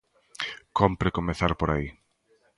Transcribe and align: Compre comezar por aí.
Compre 0.79 1.15
comezar 1.17 1.51
por 1.59 1.69
aí. 1.71 1.87